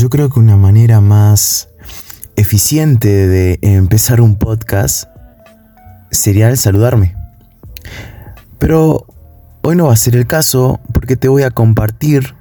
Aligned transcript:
yo 0.00 0.08
creo 0.08 0.30
que 0.30 0.40
una 0.40 0.56
manera 0.56 1.02
más 1.02 1.68
eficiente 2.34 3.28
de 3.28 3.58
empezar 3.60 4.22
un 4.22 4.36
podcast 4.36 5.04
sería 6.10 6.48
el 6.48 6.56
saludarme. 6.56 7.14
Pero 8.56 9.04
hoy 9.60 9.76
no 9.76 9.88
va 9.88 9.92
a 9.92 9.96
ser 9.96 10.16
el 10.16 10.26
caso 10.26 10.80
porque 10.94 11.16
te 11.16 11.28
voy 11.28 11.42
a 11.42 11.50
compartir 11.50 12.34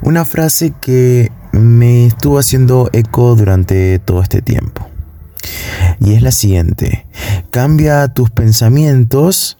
una 0.00 0.24
frase 0.24 0.72
que 0.80 1.30
me 1.52 2.06
estuvo 2.06 2.38
haciendo 2.38 2.88
eco 2.94 3.36
durante 3.36 3.98
todo 3.98 4.22
este 4.22 4.40
tiempo. 4.40 4.88
Y 6.00 6.14
es 6.14 6.22
la 6.22 6.32
siguiente, 6.32 7.04
cambia 7.50 8.08
tus 8.08 8.30
pensamientos 8.30 9.58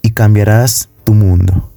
y 0.00 0.12
cambiarás 0.12 0.90
tu 1.02 1.14
mundo. 1.14 1.72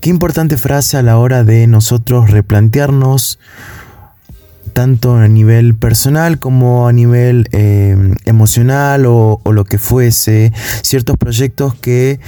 Qué 0.00 0.10
importante 0.10 0.56
frase 0.56 0.96
a 0.96 1.02
la 1.02 1.18
hora 1.18 1.44
de 1.44 1.66
nosotros 1.66 2.30
replantearnos 2.30 3.38
tanto 4.72 5.16
a 5.16 5.26
nivel 5.26 5.74
personal 5.74 6.38
como 6.38 6.86
a 6.86 6.92
nivel 6.92 7.48
em, 7.50 8.14
emocional 8.24 9.06
o, 9.06 9.40
o, 9.42 9.52
lo 9.52 9.64
que 9.64 9.78
fuese, 9.78 10.52
ciertos 10.82 11.16
proyectos 11.16 11.74
que 11.74 12.20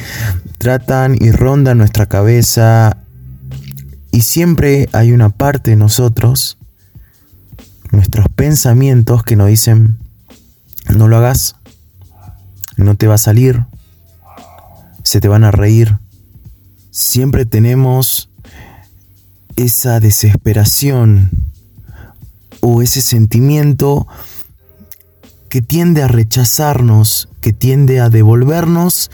tratan 0.59 1.17
y 1.21 1.31
rondan 1.31 1.79
nuestra 1.79 2.07
cabeza 2.07 2.97
y 4.11 4.23
siempre 4.23 4.89
hay 4.93 5.13
una 5.13 5.29
parte 5.29 5.71
de 5.71 5.77
nosotros, 5.77 6.59
nuestros 7.93 8.27
pensamientos 8.35 9.23
que 9.23 9.37
nos 9.37 9.47
dicen, 9.47 9.99
no 10.89 11.07
lo 11.07 11.19
hagas, 11.19 11.55
no 12.77 12.97
te 12.97 13.07
va 13.07 13.15
a 13.15 13.19
salir, 13.19 13.65
se 15.05 15.21
te 15.21 15.29
van 15.29 15.45
a 15.45 15.53
reír. 15.53 16.00
Siempre 17.01 17.47
tenemos 17.47 18.29
esa 19.57 20.01
desesperación 20.01 21.31
o 22.61 22.83
ese 22.83 23.01
sentimiento 23.01 24.07
que 25.49 25.63
tiende 25.63 26.03
a 26.03 26.09
rechazarnos, 26.09 27.31
que 27.41 27.55
tiende 27.55 28.01
a 28.01 28.11
devolvernos 28.11 29.11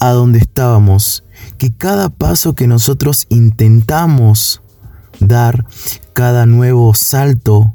a 0.00 0.10
donde 0.10 0.38
estábamos, 0.38 1.24
que 1.56 1.72
cada 1.72 2.10
paso 2.10 2.54
que 2.54 2.66
nosotros 2.66 3.24
intentamos 3.30 4.60
dar, 5.18 5.64
cada 6.12 6.44
nuevo 6.44 6.92
salto 6.92 7.74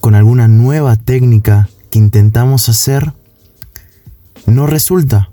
con 0.00 0.14
alguna 0.14 0.48
nueva 0.48 0.96
técnica 0.96 1.68
que 1.90 1.98
intentamos 1.98 2.70
hacer, 2.70 3.12
no 4.46 4.66
resulta. 4.66 5.28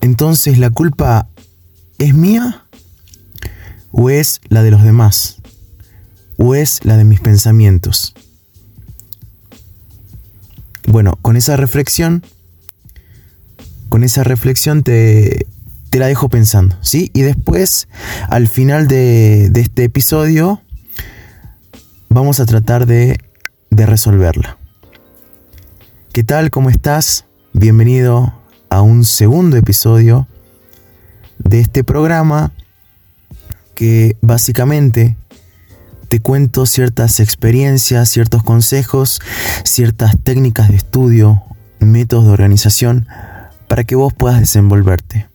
Entonces 0.00 0.58
la 0.58 0.70
culpa 0.70 1.28
es 2.02 2.14
mía 2.14 2.66
o 3.92 4.10
es 4.10 4.40
la 4.48 4.62
de 4.62 4.70
los 4.70 4.82
demás 4.82 5.38
o 6.36 6.54
es 6.54 6.84
la 6.84 6.96
de 6.96 7.04
mis 7.04 7.20
pensamientos. 7.20 8.14
Bueno, 10.88 11.18
con 11.22 11.36
esa 11.36 11.56
reflexión, 11.56 12.24
con 13.88 14.02
esa 14.02 14.24
reflexión 14.24 14.82
te, 14.82 15.46
te 15.90 15.98
la 15.98 16.06
dejo 16.06 16.28
pensando, 16.28 16.76
¿sí? 16.80 17.10
Y 17.14 17.22
después, 17.22 17.86
al 18.28 18.48
final 18.48 18.88
de, 18.88 19.48
de 19.50 19.60
este 19.60 19.84
episodio, 19.84 20.60
vamos 22.08 22.40
a 22.40 22.46
tratar 22.46 22.86
de, 22.86 23.18
de 23.70 23.86
resolverla. 23.86 24.58
¿Qué 26.12 26.24
tal? 26.24 26.50
¿Cómo 26.50 26.68
estás? 26.68 27.26
Bienvenido 27.52 28.34
a 28.68 28.82
un 28.82 29.04
segundo 29.04 29.56
episodio 29.56 30.26
de 31.44 31.60
este 31.60 31.84
programa 31.84 32.52
que 33.74 34.16
básicamente 34.20 35.16
te 36.08 36.20
cuento 36.20 36.66
ciertas 36.66 37.20
experiencias, 37.20 38.08
ciertos 38.08 38.42
consejos, 38.42 39.20
ciertas 39.64 40.14
técnicas 40.22 40.68
de 40.68 40.76
estudio, 40.76 41.42
métodos 41.80 42.26
de 42.26 42.32
organización 42.32 43.06
para 43.66 43.84
que 43.84 43.94
vos 43.94 44.12
puedas 44.12 44.38
desenvolverte, 44.38 45.26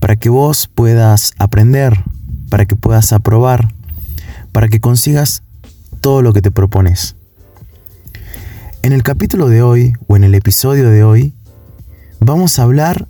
para 0.00 0.16
que 0.16 0.30
vos 0.30 0.68
puedas 0.74 1.32
aprender, 1.38 2.02
para 2.48 2.64
que 2.64 2.76
puedas 2.76 3.12
aprobar, 3.12 3.68
para 4.52 4.68
que 4.68 4.80
consigas 4.80 5.42
todo 6.00 6.22
lo 6.22 6.32
que 6.32 6.40
te 6.40 6.50
propones. 6.50 7.16
En 8.82 8.92
el 8.92 9.02
capítulo 9.02 9.48
de 9.48 9.62
hoy 9.62 9.92
o 10.06 10.16
en 10.16 10.24
el 10.24 10.34
episodio 10.34 10.88
de 10.90 11.04
hoy 11.04 11.34
vamos 12.20 12.58
a 12.58 12.62
hablar 12.62 13.06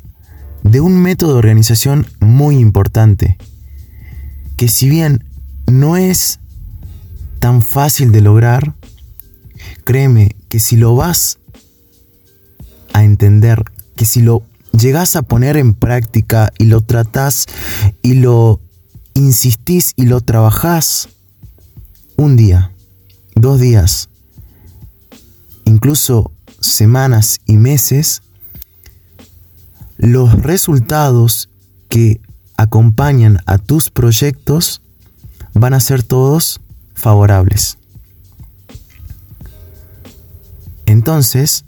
de 0.71 0.81
un 0.81 1.01
método 1.01 1.33
de 1.33 1.39
organización 1.39 2.07
muy 2.21 2.57
importante, 2.57 3.39
que 4.57 4.69
si 4.69 4.89
bien 4.89 5.25
no 5.67 5.97
es 5.97 6.41
tan 7.39 7.63
fácil 7.63 8.13
de 8.13 8.21
lograr, 8.21 8.75
créeme 9.85 10.35
que 10.49 10.59
si 10.59 10.77
lo 10.77 10.97
vas 10.97 11.39
a 12.93 13.05
entender, 13.05 13.65
que 13.95 14.05
si 14.05 14.23
lo 14.23 14.43
llegas 14.73 15.17
a 15.17 15.23
poner 15.23 15.57
en 15.57 15.75
práctica 15.75 16.53
y 16.59 16.65
lo 16.65 16.81
tratás 16.81 17.47
y 18.03 18.15
lo 18.15 18.61
insistís 19.15 19.93
y 19.97 20.07
lo 20.07 20.21
trabajás 20.21 21.09
un 22.17 22.37
día, 22.37 22.73
dos 23.35 23.61
días, 23.61 24.09
incluso 25.65 26.33
semanas 26.61 27.41
y 27.47 27.57
meses, 27.57 28.23
los 29.99 30.43
resultados 30.43 31.49
que 31.89 32.21
acompañan 32.57 33.39
a 33.47 33.59
tus 33.59 33.91
proyectos 33.91 34.83
van 35.55 35.75
a 35.75 35.81
ser 35.81 36.03
todos 36.03 36.61
favorables. 36.95 37.79
Entonces, 40.87 41.65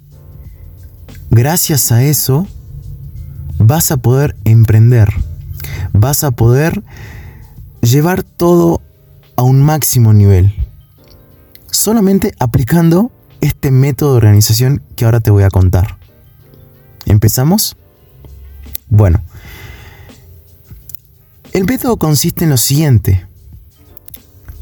gracias 1.31 1.93
a 1.93 2.03
eso, 2.05 2.47
vas 3.59 3.91
a 3.91 3.97
poder 3.97 4.37
emprender, 4.45 5.09
vas 5.93 6.25
a 6.25 6.31
poder 6.31 6.83
llevar 7.83 8.23
todo 8.23 8.81
a 9.37 9.43
un 9.43 9.63
máximo 9.63 10.13
nivel, 10.13 10.55
solamente 11.71 12.35
aplicando 12.39 13.11
este 13.41 13.71
método 13.71 14.13
de 14.13 14.17
organización 14.19 14.83
que 14.97 15.05
ahora 15.05 15.21
te 15.21 15.31
voy 15.31 15.45
a 15.45 15.51
contar. 15.51 15.99
¿Empezamos? 17.07 17.77
Bueno, 18.91 19.23
el 21.53 21.65
método 21.65 21.97
consiste 21.97 22.45
en 22.45 22.51
lo 22.51 22.57
siguiente. 22.57 23.27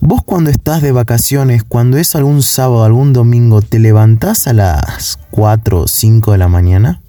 Vos 0.00 0.22
cuando 0.24 0.50
estás 0.50 0.82
de 0.82 0.92
vacaciones, 0.92 1.64
cuando 1.64 1.96
es 1.98 2.14
algún 2.14 2.42
sábado, 2.42 2.84
algún 2.84 3.12
domingo, 3.12 3.62
¿te 3.62 3.78
levantás 3.78 4.46
a 4.46 4.52
las 4.52 5.18
4 5.30 5.80
o 5.80 5.88
5 5.88 6.32
de 6.32 6.38
la 6.38 6.48
mañana? 6.48 7.00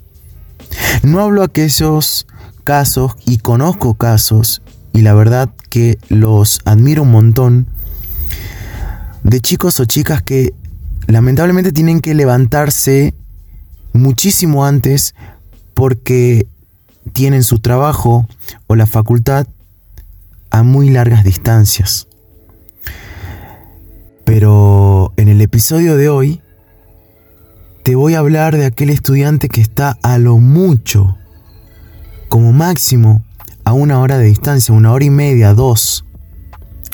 No 1.03 1.21
hablo 1.21 1.43
aquellos 1.43 2.27
casos 2.63 3.13
y 3.25 3.37
conozco 3.37 3.93
casos 3.93 4.61
y 4.93 5.01
la 5.01 5.13
verdad 5.13 5.49
que 5.69 5.99
los 6.09 6.59
admiro 6.65 7.03
un 7.03 7.11
montón 7.11 7.67
de 9.23 9.39
chicos 9.41 9.79
o 9.79 9.85
chicas 9.85 10.21
que 10.21 10.53
lamentablemente 11.07 11.71
tienen 11.71 12.01
que 12.01 12.13
levantarse 12.13 13.13
muchísimo 13.93 14.65
antes 14.65 15.15
porque 15.73 16.47
tienen 17.07 17.43
su 17.43 17.59
trabajo 17.59 18.27
o 18.67 18.75
la 18.75 18.85
facultad 18.85 19.47
a 20.49 20.63
muy 20.63 20.89
largas 20.89 21.23
distancias. 21.23 22.07
Pero 24.23 25.13
en 25.17 25.29
el 25.29 25.41
episodio 25.41 25.95
de 25.95 26.09
hoy 26.09 26.41
te 27.83 27.95
voy 27.95 28.15
a 28.15 28.19
hablar 28.19 28.57
de 28.57 28.65
aquel 28.65 28.89
estudiante 28.89 29.47
que 29.47 29.61
está 29.61 29.97
a 30.03 30.17
lo 30.17 30.37
mucho, 30.39 31.17
como 32.27 32.51
máximo, 32.51 33.23
a 33.63 33.71
una 33.73 33.99
hora 33.99 34.17
de 34.17 34.25
distancia, 34.25 34.73
una 34.73 34.91
hora 34.91 35.05
y 35.05 35.09
media, 35.09 35.53
dos. 35.53 36.03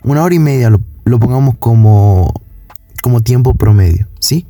Una 0.03 0.23
hora 0.23 0.35
y 0.35 0.39
media 0.39 0.69
lo, 0.69 1.19
pongamos 1.19 1.55
como, 1.57 2.33
como 3.01 3.21
tiempo 3.21 3.55
promedio, 3.55 4.07
¿sí? 4.19 4.45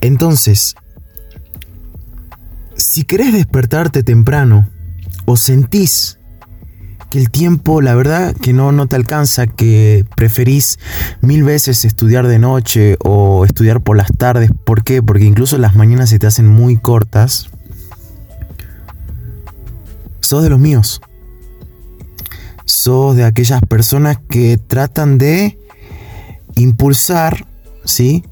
Entonces, 0.00 0.74
si 2.82 3.04
querés 3.04 3.32
despertarte 3.32 4.02
temprano 4.02 4.68
o 5.24 5.36
sentís 5.36 6.18
que 7.10 7.18
el 7.18 7.30
tiempo, 7.30 7.82
la 7.82 7.94
verdad, 7.94 8.34
que 8.34 8.52
no, 8.52 8.72
no 8.72 8.86
te 8.86 8.96
alcanza, 8.96 9.46
que 9.46 10.06
preferís 10.16 10.78
mil 11.20 11.44
veces 11.44 11.84
estudiar 11.84 12.26
de 12.26 12.38
noche 12.38 12.96
o 13.04 13.44
estudiar 13.44 13.82
por 13.82 13.96
las 13.96 14.10
tardes. 14.16 14.50
¿Por 14.64 14.82
qué? 14.82 15.02
Porque 15.02 15.24
incluso 15.24 15.58
las 15.58 15.74
mañanas 15.74 16.08
se 16.08 16.18
te 16.18 16.26
hacen 16.26 16.48
muy 16.48 16.78
cortas. 16.78 17.50
Sos 20.20 20.42
de 20.42 20.48
los 20.48 20.58
míos. 20.58 21.02
Sos 22.64 23.14
de 23.14 23.24
aquellas 23.24 23.60
personas 23.60 24.16
que 24.28 24.56
tratan 24.56 25.18
de 25.18 25.58
impulsar, 26.56 27.46
¿sí? 27.84 28.24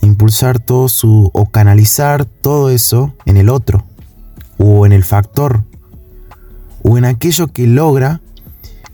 Impulsar 0.00 0.60
todo 0.60 0.88
su, 0.88 1.30
o 1.34 1.46
canalizar 1.46 2.24
todo 2.24 2.70
eso 2.70 3.14
en 3.26 3.36
el 3.36 3.48
otro, 3.48 3.87
o 4.58 4.84
en 4.86 4.92
el 4.92 5.04
factor, 5.04 5.64
o 6.82 6.98
en 6.98 7.04
aquello 7.04 7.48
que 7.48 7.66
logra 7.66 8.20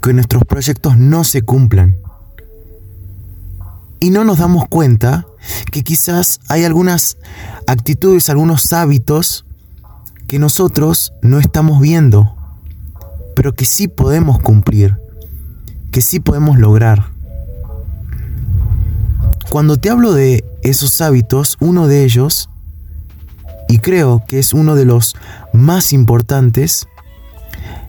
que 0.02 0.12
nuestros 0.12 0.44
proyectos 0.44 0.98
no 0.98 1.24
se 1.24 1.42
cumplan. 1.42 1.96
Y 4.00 4.10
no 4.10 4.24
nos 4.24 4.38
damos 4.38 4.68
cuenta 4.68 5.26
que 5.72 5.82
quizás 5.82 6.40
hay 6.48 6.64
algunas 6.64 7.16
actitudes, 7.66 8.28
algunos 8.28 8.72
hábitos 8.72 9.46
que 10.26 10.38
nosotros 10.38 11.12
no 11.22 11.38
estamos 11.38 11.80
viendo, 11.80 12.34
pero 13.34 13.54
que 13.54 13.64
sí 13.64 13.88
podemos 13.88 14.40
cumplir, 14.40 14.98
que 15.90 16.02
sí 16.02 16.20
podemos 16.20 16.58
lograr. 16.58 17.12
Cuando 19.48 19.76
te 19.76 19.88
hablo 19.88 20.12
de 20.12 20.44
esos 20.62 21.00
hábitos, 21.00 21.56
uno 21.60 21.86
de 21.86 22.04
ellos, 22.04 22.50
y 23.68 23.78
creo 23.78 24.22
que 24.26 24.38
es 24.38 24.52
uno 24.52 24.74
de 24.74 24.84
los 24.84 25.16
más 25.54 25.92
importantes, 25.92 26.88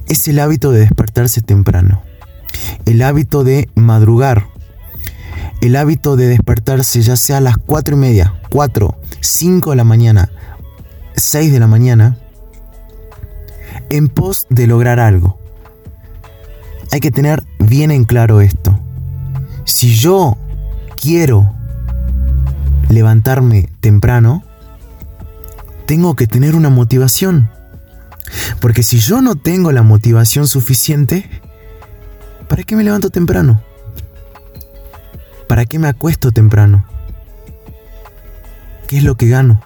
es 0.08 0.28
el 0.28 0.40
hábito 0.40 0.72
de 0.72 0.82
despertarse 0.82 1.42
temprano, 1.42 2.04
el 2.86 3.02
hábito 3.02 3.44
de 3.44 3.70
madrugar, 3.76 4.48
el 5.62 5.76
hábito 5.76 6.16
de 6.16 6.28
despertarse 6.28 7.02
ya 7.02 7.16
sea 7.16 7.38
a 7.38 7.42
las 7.42 7.58
4 7.58 7.96
y 7.96 8.00
media, 8.00 8.36
4, 8.52 8.96
5 9.20 9.72
de 9.72 9.76
la 9.76 9.84
mañana, 9.84 10.30
6 11.16 11.52
de 11.52 11.60
la 11.60 11.68
mañana, 11.68 12.18
en 13.90 14.10
pos 14.10 14.46
de 14.50 14.68
lograr 14.68 15.00
algo. 15.00 15.40
Hay 16.92 17.00
que 17.00 17.12
tener 17.12 17.44
bien 17.60 17.92
en 17.92 18.06
claro 18.06 18.42
esto. 18.42 18.80
Si 19.66 19.96
yo 19.96 20.38
quiero 21.02 21.52
levantarme 22.90 23.70
temprano, 23.82 24.44
tengo 25.88 26.16
que 26.16 26.28
tener 26.28 26.56
una 26.56 26.70
motivación. 26.70 27.50
Porque 28.60 28.84
si 28.84 29.00
yo 29.00 29.22
no 29.22 29.36
tengo 29.36 29.72
la 29.72 29.84
motivación 29.84 30.48
suficiente, 30.48 31.30
¿para 32.48 32.64
qué 32.64 32.76
me 32.76 32.84
levanto 32.84 33.10
temprano? 33.10 33.62
¿Para 35.48 35.66
qué 35.66 35.80
me 35.80 35.88
acuesto 35.88 36.32
temprano? 36.32 36.86
¿Qué 38.88 38.98
es 38.98 39.04
lo 39.04 39.16
que 39.16 39.28
gano? 39.28 39.62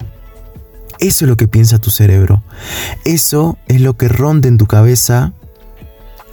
Eso 0.98 1.24
es 1.24 1.28
lo 1.28 1.36
que 1.36 1.48
piensa 1.48 1.78
tu 1.78 1.90
cerebro. 1.90 2.42
Eso 3.04 3.58
es 3.68 3.80
lo 3.80 3.96
que 3.96 4.08
ronda 4.08 4.48
en 4.48 4.58
tu 4.58 4.66
cabeza 4.66 5.32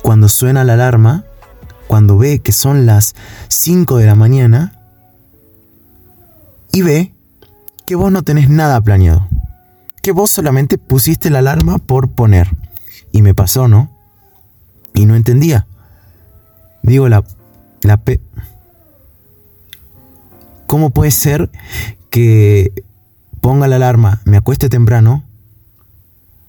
cuando 0.01 0.29
suena 0.29 0.63
la 0.63 0.73
alarma, 0.73 1.23
cuando 1.87 2.17
ve 2.17 2.39
que 2.39 2.51
son 2.51 2.85
las 2.85 3.15
5 3.47 3.97
de 3.97 4.05
la 4.05 4.15
mañana 4.15 4.73
y 6.71 6.81
ve 6.81 7.13
que 7.85 7.95
vos 7.95 8.11
no 8.11 8.23
tenés 8.23 8.49
nada 8.49 8.79
planeado. 8.81 9.27
Vos 10.11 10.29
solamente 10.29 10.77
pusiste 10.77 11.29
la 11.29 11.39
alarma 11.39 11.77
por 11.77 12.09
poner. 12.09 12.49
Y 13.11 13.21
me 13.21 13.33
pasó, 13.33 13.67
¿no? 13.67 13.91
Y 14.93 15.05
no 15.05 15.15
entendía. 15.15 15.67
Digo, 16.83 17.09
la, 17.09 17.23
la. 17.81 17.99
¿Cómo 20.65 20.89
puede 20.89 21.11
ser 21.11 21.49
que 22.09 22.83
ponga 23.41 23.67
la 23.67 23.77
alarma, 23.77 24.21
me 24.25 24.37
acueste 24.37 24.69
temprano, 24.69 25.23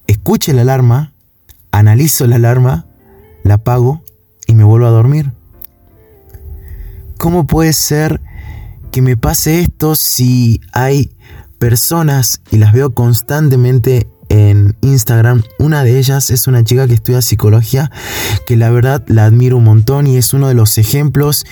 escuche 0.06 0.52
la 0.52 0.62
alarma, 0.62 1.12
analizo 1.70 2.26
la 2.26 2.36
alarma, 2.36 2.86
la 3.44 3.54
apago 3.54 4.02
y 4.46 4.54
me 4.54 4.64
vuelvo 4.64 4.86
a 4.86 4.90
dormir? 4.90 5.32
¿Cómo 7.18 7.46
puede 7.46 7.72
ser 7.72 8.20
que 8.90 9.02
me 9.02 9.16
pase 9.16 9.60
esto 9.60 9.94
si 9.94 10.60
hay 10.72 11.12
personas 11.58 12.40
y 12.50 12.58
las 12.58 12.72
veo 12.72 12.90
constantemente 12.94 14.06
en 14.28 14.76
Instagram. 14.80 15.42
Una 15.58 15.82
de 15.84 15.98
ellas 15.98 16.30
es 16.30 16.46
una 16.46 16.64
chica 16.64 16.86
que 16.86 16.94
estudia 16.94 17.22
psicología, 17.22 17.90
que 18.46 18.56
la 18.56 18.70
verdad 18.70 19.02
la 19.06 19.24
admiro 19.24 19.56
un 19.56 19.64
montón 19.64 20.06
y 20.06 20.16
es 20.16 20.32
uno 20.34 20.48
de 20.48 20.54
los 20.54 20.78
ejemplos 20.78 21.44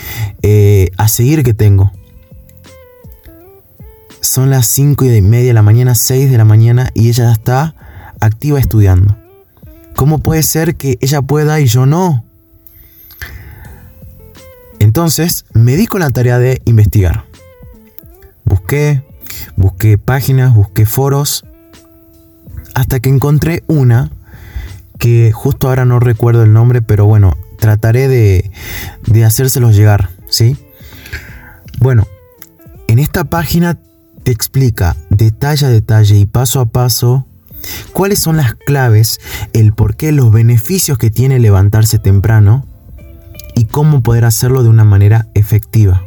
eh, 0.42 0.90
a 0.96 1.08
seguir 1.08 1.42
que 1.42 1.54
tengo. 1.54 1.92
Son 4.20 4.50
las 4.50 4.66
5 4.66 5.04
y 5.04 5.22
media 5.22 5.48
de 5.48 5.54
la 5.54 5.62
mañana, 5.62 5.94
6 5.94 6.30
de 6.30 6.38
la 6.38 6.44
mañana 6.44 6.90
y 6.94 7.08
ella 7.08 7.32
está 7.32 7.74
activa 8.20 8.58
estudiando. 8.58 9.16
¿Cómo 9.94 10.18
puede 10.18 10.42
ser 10.42 10.76
que 10.76 10.98
ella 11.00 11.22
pueda 11.22 11.58
y 11.60 11.66
yo 11.66 11.86
no? 11.86 12.24
Entonces 14.78 15.46
me 15.52 15.76
di 15.76 15.86
con 15.86 16.00
la 16.00 16.10
tarea 16.10 16.38
de 16.38 16.60
investigar. 16.66 17.24
Busqué, 18.44 19.02
busqué 19.56 19.98
páginas, 19.98 20.54
busqué 20.54 20.86
foros, 20.86 21.44
hasta 22.74 23.00
que 23.00 23.08
encontré 23.08 23.62
una 23.66 24.10
que 24.98 25.32
justo 25.32 25.68
ahora 25.68 25.84
no 25.84 26.00
recuerdo 26.00 26.42
el 26.42 26.52
nombre, 26.52 26.82
pero 26.82 27.06
bueno, 27.06 27.36
trataré 27.58 28.08
de, 28.08 28.50
de 29.06 29.24
hacérselos 29.24 29.76
llegar, 29.76 30.10
¿sí? 30.28 30.56
Bueno, 31.78 32.06
en 32.88 32.98
esta 32.98 33.24
página 33.24 33.78
te 34.22 34.32
explica 34.32 34.96
detalle 35.10 35.66
a 35.66 35.68
detalle 35.68 36.16
y 36.16 36.26
paso 36.26 36.60
a 36.60 36.66
paso 36.66 37.26
cuáles 37.92 38.18
son 38.18 38.36
las 38.36 38.54
claves, 38.54 39.20
el 39.52 39.72
por 39.72 39.96
qué, 39.96 40.12
los 40.12 40.32
beneficios 40.32 40.98
que 40.98 41.10
tiene 41.10 41.38
levantarse 41.38 41.98
temprano 41.98 42.66
y 43.54 43.66
cómo 43.66 44.02
poder 44.02 44.24
hacerlo 44.24 44.62
de 44.62 44.68
una 44.68 44.84
manera 44.84 45.28
efectiva. 45.34 46.02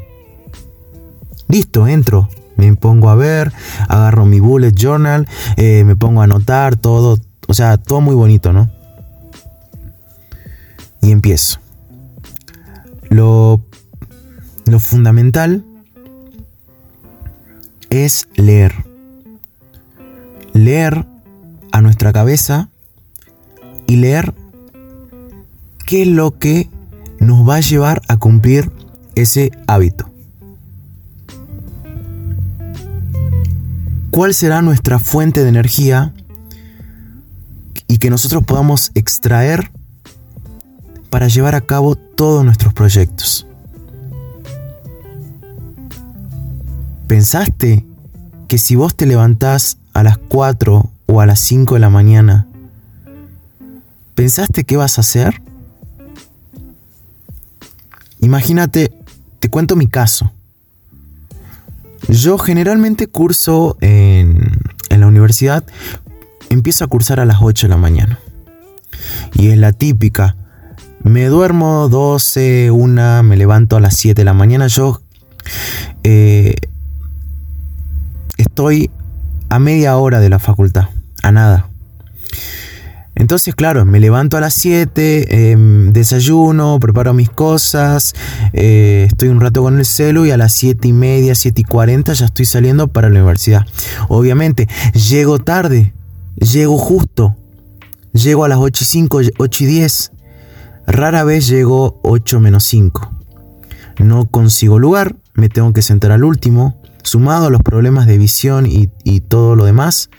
Listo, 1.47 1.87
entro, 1.87 2.29
me 2.59 2.75
pongo 2.75 3.09
a 3.09 3.15
ver, 3.15 3.53
agarro 3.87 4.25
mi 4.25 4.39
bullet 4.39 4.73
journal, 4.73 5.27
eh, 5.55 5.83
me 5.85 5.95
pongo 5.95 6.21
a 6.21 6.25
anotar 6.25 6.75
todo, 6.75 7.17
o 7.47 7.53
sea, 7.53 7.77
todo 7.77 8.01
muy 8.01 8.15
bonito, 8.15 8.51
¿no? 8.51 8.69
Y 11.01 11.11
empiezo. 11.11 11.59
Lo, 13.09 13.61
lo 14.65 14.79
fundamental 14.79 15.63
es 17.89 18.27
leer. 18.35 18.73
Leer 20.53 21.05
a 21.71 21.81
nuestra 21.81 22.11
cabeza 22.11 22.69
y 23.87 23.95
leer 23.95 24.33
qué 25.85 26.01
es 26.01 26.07
lo 26.07 26.37
que 26.37 26.69
nos 27.19 27.47
va 27.47 27.55
a 27.55 27.61
llevar 27.61 28.01
a 28.07 28.17
cumplir 28.17 28.71
ese 29.15 29.51
hábito. 29.67 30.09
¿Cuál 34.19 34.33
será 34.33 34.61
nuestra 34.61 34.99
fuente 34.99 35.43
de 35.43 35.47
energía 35.47 36.13
y 37.87 37.99
que 37.99 38.09
nosotros 38.09 38.43
podamos 38.43 38.91
extraer 38.93 39.71
para 41.09 41.29
llevar 41.29 41.55
a 41.55 41.61
cabo 41.61 41.95
todos 41.95 42.43
nuestros 42.43 42.73
proyectos? 42.73 43.47
¿Pensaste 47.07 47.85
que 48.49 48.57
si 48.57 48.75
vos 48.75 48.93
te 48.93 49.05
levantás 49.05 49.77
a 49.93 50.03
las 50.03 50.17
4 50.17 50.91
o 51.05 51.21
a 51.21 51.25
las 51.25 51.39
5 51.39 51.75
de 51.75 51.79
la 51.79 51.89
mañana, 51.89 52.45
¿pensaste 54.15 54.65
qué 54.65 54.75
vas 54.75 54.97
a 54.97 55.01
hacer? 55.01 55.41
Imagínate, 58.19 58.91
te 59.39 59.49
cuento 59.49 59.77
mi 59.77 59.87
caso. 59.87 60.29
Yo 62.09 62.39
generalmente 62.39 63.05
curso 63.05 63.77
en, 63.81 64.51
la 64.89 65.05
universidad, 65.05 65.63
empiezo 66.49 66.83
a 66.83 66.87
cursar 66.87 67.19
a 67.19 67.25
las 67.25 67.37
8 67.41 67.67
de 67.67 67.69
la 67.69 67.77
mañana. 67.77 68.19
Y 69.33 69.49
es 69.49 69.57
la 69.57 69.73
típica. 69.73 70.35
Me 71.03 71.27
duermo 71.27 71.87
12, 71.87 72.71
1, 72.71 73.23
me 73.23 73.37
levanto 73.37 73.77
a 73.77 73.79
las 73.79 73.95
7 73.95 74.19
de 74.19 74.25
la 74.25 74.33
mañana. 74.33 74.65
Yo 74.67 75.01
eh, 76.03 76.55
estoy 78.37 78.89
a 79.49 79.59
media 79.59 79.95
hora 79.95 80.19
de 80.19 80.29
la 80.29 80.39
facultad, 80.39 80.89
a 81.21 81.31
nada. 81.31 81.69
Entonces, 83.19 83.53
claro, 83.53 83.83
me 83.83 83.99
levanto 83.99 84.37
a 84.37 84.39
las 84.39 84.53
7, 84.53 85.51
em, 85.51 85.91
desayuno, 85.91 86.79
preparo 86.79 87.13
mis 87.13 87.29
cosas, 87.29 88.13
eh, 88.53 89.07
estoy 89.09 89.27
un 89.27 89.41
rato 89.41 89.61
con 89.61 89.77
el 89.77 89.85
celu 89.85 90.25
y 90.25 90.31
a 90.31 90.37
las 90.37 90.53
7 90.53 90.87
y 90.87 90.93
media, 90.93 91.35
7 91.35 91.59
y 91.59 91.63
40 91.65 92.13
ya 92.13 92.25
estoy 92.25 92.45
saliendo 92.45 92.87
para 92.87 93.09
la 93.09 93.19
universidad. 93.19 93.65
Obviamente, 94.07 94.69
llego 94.93 95.37
tarde, 95.37 95.93
llego 96.37 96.77
justo, 96.77 97.35
llego 98.13 98.45
a 98.45 98.47
las 98.47 98.57
8 98.57 98.85
y 98.85 98.87
5, 98.87 99.21
8 99.37 99.63
y 99.65 99.67
10. 99.67 100.11
Rara 100.87 101.25
vez 101.25 101.49
llego 101.49 101.99
8 102.03 102.39
menos 102.39 102.63
5. 102.63 103.11
No 103.97 104.27
consigo 104.27 104.79
lugar, 104.79 105.17
me 105.33 105.49
tengo 105.49 105.73
que 105.73 105.81
sentar 105.81 106.13
al 106.13 106.23
último, 106.23 106.81
sumado 107.03 107.47
a 107.47 107.49
los 107.49 107.63
problemas 107.63 108.07
de 108.07 108.17
visión 108.17 108.65
y, 108.65 108.89
y 109.03 109.19
todo 109.19 109.57
lo 109.57 109.65
demás. 109.65 110.09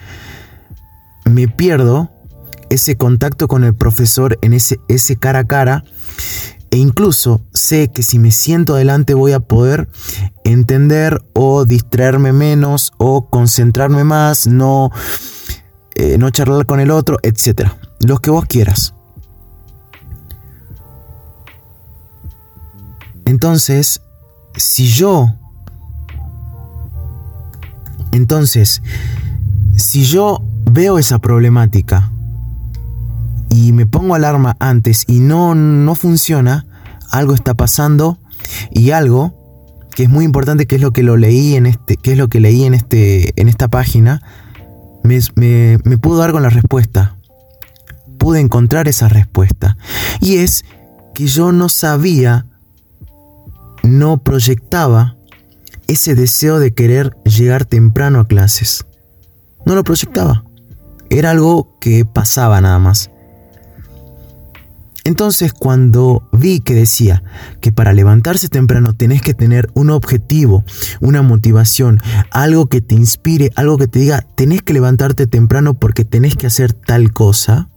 Me 1.24 1.48
pierdo 1.48 2.10
ese 2.70 2.96
contacto 2.96 3.48
con 3.48 3.64
el 3.64 3.74
profesor 3.74 4.38
en 4.40 4.54
ese, 4.54 4.80
ese 4.88 5.16
cara 5.16 5.40
a 5.40 5.44
cara. 5.44 5.84
E 6.70 6.76
incluso 6.76 7.42
sé 7.52 7.90
que 7.90 8.04
si 8.04 8.20
me 8.20 8.30
siento 8.30 8.74
adelante 8.74 9.12
voy 9.12 9.32
a 9.32 9.40
poder 9.40 9.88
entender 10.44 11.20
o 11.34 11.64
distraerme 11.64 12.32
menos 12.32 12.92
o 12.96 13.28
concentrarme 13.28 14.04
más, 14.04 14.46
no, 14.46 14.92
eh, 15.96 16.16
no 16.16 16.30
charlar 16.30 16.66
con 16.66 16.78
el 16.78 16.92
otro, 16.92 17.18
etc. 17.24 17.72
Los 17.98 18.20
que 18.20 18.30
vos 18.30 18.46
quieras. 18.46 18.94
Entonces, 23.24 24.00
si 24.56 24.86
yo... 24.86 25.34
Entonces, 28.12 28.82
si 29.76 30.04
yo 30.04 30.42
veo 30.64 30.98
esa 30.98 31.20
problemática 31.20 32.10
y 33.50 33.72
me 33.72 33.86
pongo 33.86 34.14
alarma 34.14 34.56
antes 34.60 35.04
y 35.06 35.18
no, 35.20 35.54
no 35.54 35.94
funciona, 35.94 36.66
algo 37.10 37.34
está 37.34 37.54
pasando 37.54 38.18
y 38.70 38.92
algo 38.92 39.34
que 39.94 40.04
es 40.04 40.08
muy 40.08 40.24
importante, 40.24 40.66
que 40.66 40.76
es 40.76 40.80
lo 40.80 40.92
que 40.92 41.02
lo 41.02 41.16
leí 41.16 41.56
en 41.56 41.66
este, 41.66 41.96
que 41.96 42.12
es 42.12 42.18
lo 42.18 42.28
que 42.28 42.40
leí 42.40 42.64
en 42.64 42.74
este, 42.74 43.38
en 43.40 43.48
esta 43.48 43.68
página, 43.68 44.22
me, 45.02 45.18
me, 45.34 45.78
me 45.84 45.98
pudo 45.98 46.18
dar 46.18 46.32
con 46.32 46.42
la 46.42 46.50
respuesta. 46.50 47.16
Pude 48.18 48.40
encontrar 48.40 48.86
esa 48.86 49.08
respuesta. 49.08 49.76
Y 50.20 50.36
es 50.36 50.64
que 51.14 51.26
yo 51.26 51.52
no 51.52 51.68
sabía, 51.68 52.46
no 53.82 54.18
proyectaba 54.18 55.16
ese 55.88 56.14
deseo 56.14 56.60
de 56.60 56.72
querer 56.72 57.16
llegar 57.24 57.64
temprano 57.64 58.20
a 58.20 58.28
clases. 58.28 58.86
No 59.66 59.74
lo 59.74 59.82
proyectaba. 59.82 60.44
Era 61.08 61.30
algo 61.32 61.76
que 61.80 62.04
pasaba 62.04 62.60
nada 62.60 62.78
más. 62.78 63.10
Entonces 65.10 65.52
cuando 65.52 66.22
vi 66.30 66.60
que 66.60 66.72
decía 66.72 67.24
que 67.60 67.72
para 67.72 67.92
levantarse 67.92 68.48
temprano 68.48 68.94
tenés 68.94 69.22
que 69.22 69.34
tener 69.34 69.68
un 69.74 69.90
objetivo, 69.90 70.64
una 71.00 71.20
motivación, 71.20 72.00
algo 72.30 72.68
que 72.68 72.80
te 72.80 72.94
inspire, 72.94 73.50
algo 73.56 73.76
que 73.76 73.88
te 73.88 73.98
diga, 73.98 74.24
tenés 74.36 74.62
que 74.62 74.72
levantarte 74.72 75.26
temprano 75.26 75.74
porque 75.74 76.04
tenés 76.04 76.36
que 76.36 76.46
hacer 76.46 76.72
tal 76.72 77.12
cosa, 77.12 77.70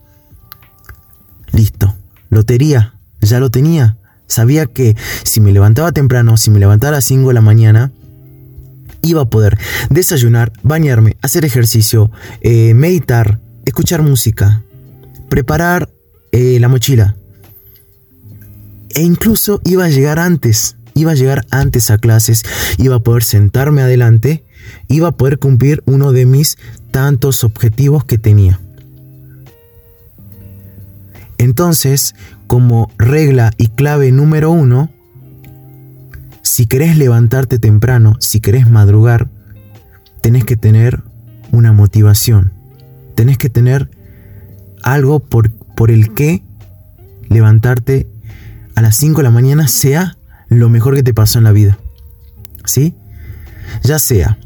listo, 1.52 1.96
lotería, 2.30 2.94
ya 3.20 3.40
lo 3.40 3.50
tenía. 3.50 3.98
Sabía 4.28 4.68
que 4.68 4.96
si 5.24 5.42
me 5.42 5.52
levantaba 5.52 5.92
temprano, 5.92 6.38
si 6.38 6.52
me 6.52 6.60
levantaba 6.60 6.90
a 6.90 6.98
las 6.98 7.06
5 7.06 7.30
de 7.30 7.34
la 7.34 7.42
mañana, 7.42 7.92
iba 9.02 9.24
a 9.24 9.30
poder 9.32 9.58
desayunar, 9.90 10.54
bañarme, 10.62 11.18
hacer 11.24 11.46
ejercicio, 11.46 12.12
eh, 12.42 12.76
meditar, 12.76 13.40
escuchar 13.66 14.04
música, 14.04 14.62
preparar 15.30 15.90
eh, 16.32 16.60
la 16.60 16.68
mochila. 16.68 17.16
E 18.96 19.02
incluso 19.02 19.62
iba 19.66 19.86
a 19.86 19.90
llegar 19.90 20.20
antes, 20.20 20.78
iba 20.94 21.12
a 21.12 21.16
llegar 21.16 21.46
antes 21.50 21.90
a 21.90 21.98
clases, 21.98 22.44
iba 22.78 22.98
a 22.98 23.00
poder 23.00 23.24
sentarme 23.24 23.82
adelante, 23.82 24.44
iba 24.88 25.10
a 25.10 25.18
poder 25.18 25.40
cumplir 25.40 25.84
uno 25.86 26.12
de 26.12 26.26
mis 26.26 26.58
tantos 26.92 27.44
objetivos 27.44 28.06
que 28.06 28.18
tenía. 28.18 28.60
Entonces, 31.38 32.16
como 32.48 32.92
regla 32.98 33.52
y 33.58 33.68
clave 33.70 34.12
número 34.12 34.52
uno, 34.52 34.90
si 36.42 36.68
querés 36.68 36.98
levantarte 36.98 37.58
temprano, 37.58 38.16
si 38.20 38.40
querés 38.40 38.70
madrugar, 38.70 39.30
tenés 40.22 40.46
que 40.46 40.56
tener 40.56 41.02
una 41.52 41.74
motivación. 41.74 42.54
Tenés 43.16 43.38
que 43.38 43.50
tener 43.50 43.90
algo 44.84 45.20
por, 45.20 45.52
por 45.52 45.90
el 45.90 46.14
que 46.14 46.44
levantarte 47.30 48.08
a 48.76 48.82
las 48.82 48.96
5 48.98 49.18
de 49.18 49.24
la 49.24 49.32
mañana 49.32 49.68
sea 49.68 50.18
lo 50.50 50.70
mejor 50.70 50.96
que 50.96 51.04
te 51.04 51.14
pasó 51.14 51.38
en 51.38 51.46
la 51.46 51.52
vida. 51.52 51.78
¿Sí? 52.66 52.96
Ya 53.84 54.00
sea 54.00 54.38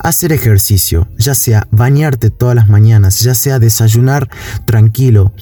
hacer 0.00 0.32
ejercicio, 0.32 1.08
ya 1.18 1.34
sea 1.34 1.66
bañarte 1.70 2.30
todas 2.30 2.54
las 2.54 2.68
mañanas, 2.68 3.20
ya 3.20 3.34
sea 3.34 3.58
desayunar 3.58 4.28
tranquilo, 4.64 5.32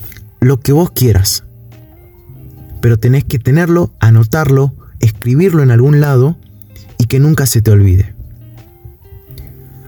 lo 0.40 0.60
que 0.60 0.72
vos 0.72 0.90
quieras. 0.90 1.44
Pero 2.80 2.98
tenés 2.98 3.24
que 3.24 3.38
tenerlo, 3.38 3.92
anotarlo, 4.00 4.74
escribirlo 5.00 5.62
en 5.62 5.70
algún 5.70 6.00
lado 6.00 6.36
y 6.98 7.06
que 7.06 7.20
nunca 7.20 7.46
se 7.46 7.62
te 7.62 7.70
olvide. 7.70 8.14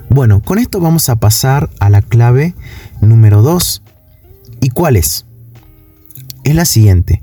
Bueno, 0.09 0.41
con 0.41 0.59
esto 0.59 0.81
vamos 0.81 1.09
a 1.09 1.17
pasar 1.17 1.69
a 1.79 1.91
la 1.91 2.01
clave 2.01 2.55
número 3.01 3.43
2. 3.43 3.83
¿Y 4.61 4.71
cuál 4.71 4.97
es? 4.97 5.27
Es 6.45 6.55
la 6.55 6.65
siguiente. 6.65 7.23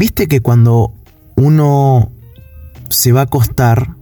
Viste 0.00 0.28
que 0.28 0.40
cuando 0.40 0.94
uno 1.36 2.10
se 2.88 3.12
va 3.12 3.20
a 3.20 3.24
acostar, 3.24 3.96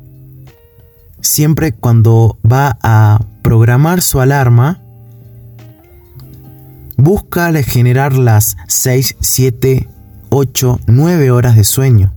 siempre 1.21 1.73
cuando 1.73 2.39
va 2.49 2.79
a 2.85 3.21
programar 3.43 4.01
su 4.01 4.21
alarma, 4.21 4.81
busca 6.97 7.53
generar 7.65 8.13
las 8.13 8.57
6, 8.69 9.17
7, 9.19 9.89
8, 10.29 10.79
9 10.87 11.33
horas 11.33 11.57
de 11.57 11.65
sueño. 11.65 12.13